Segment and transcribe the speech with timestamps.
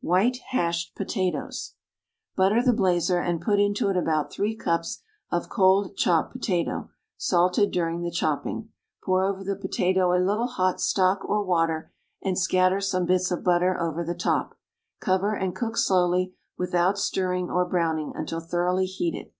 [0.00, 1.74] =White Hashed Potatoes.=
[2.34, 7.70] Butter the blazer and put into it about three cups of cold chopped potato, salted
[7.70, 8.70] during the chopping.
[9.04, 13.44] Pour over the potato a little hot stock, or water, and scatter some bits of
[13.44, 14.58] butter over the top.
[14.98, 19.30] Cover, and cook slowly, without stirring or browning, until thoroughly heated.